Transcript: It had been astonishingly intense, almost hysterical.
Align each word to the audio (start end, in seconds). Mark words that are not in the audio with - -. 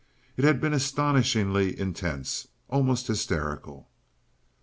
It 0.35 0.45
had 0.45 0.59
been 0.59 0.73
astonishingly 0.73 1.79
intense, 1.79 2.47
almost 2.69 3.05
hysterical. 3.05 3.87